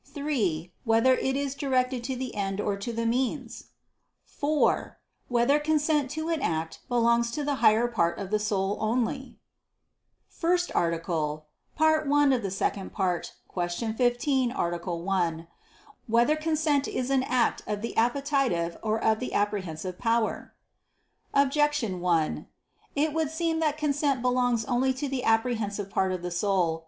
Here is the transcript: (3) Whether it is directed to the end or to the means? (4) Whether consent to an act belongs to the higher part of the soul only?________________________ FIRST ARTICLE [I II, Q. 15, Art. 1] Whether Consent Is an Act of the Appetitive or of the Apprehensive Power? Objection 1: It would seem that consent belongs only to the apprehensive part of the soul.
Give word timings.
(3) 0.03 0.73
Whether 0.83 1.13
it 1.13 1.35
is 1.35 1.53
directed 1.53 2.03
to 2.05 2.15
the 2.15 2.33
end 2.33 2.59
or 2.59 2.75
to 2.75 2.91
the 2.91 3.05
means? 3.05 3.65
(4) 4.25 4.97
Whether 5.27 5.59
consent 5.59 6.09
to 6.17 6.29
an 6.29 6.41
act 6.41 6.79
belongs 6.87 7.29
to 7.33 7.43
the 7.43 7.53
higher 7.61 7.87
part 7.87 8.17
of 8.17 8.31
the 8.31 8.39
soul 8.39 8.79
only?________________________ 8.79 9.37
FIRST 10.27 10.71
ARTICLE 10.73 11.45
[I 11.79 11.87
II, 11.87 11.93
Q. 12.01 13.91
15, 13.93 14.51
Art. 14.51 14.87
1] 14.87 15.47
Whether 16.07 16.35
Consent 16.35 16.87
Is 16.87 17.11
an 17.11 17.21
Act 17.21 17.61
of 17.67 17.83
the 17.83 17.95
Appetitive 17.95 18.79
or 18.81 18.97
of 18.99 19.19
the 19.19 19.35
Apprehensive 19.35 19.99
Power? 19.99 20.55
Objection 21.35 21.99
1: 22.01 22.47
It 22.95 23.13
would 23.13 23.29
seem 23.29 23.59
that 23.59 23.77
consent 23.77 24.23
belongs 24.23 24.65
only 24.65 24.95
to 24.95 25.07
the 25.07 25.23
apprehensive 25.23 25.91
part 25.91 26.11
of 26.11 26.23
the 26.23 26.31
soul. 26.31 26.79